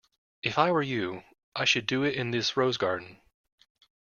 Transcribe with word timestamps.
If 0.41 0.57
I 0.57 0.71
were 0.71 0.81
you, 0.81 1.23
I 1.55 1.63
should 1.63 1.85
do 1.85 2.01
it 2.01 2.15
in 2.15 2.31
this 2.31 2.57
rose 2.57 2.77
garden. 2.77 3.21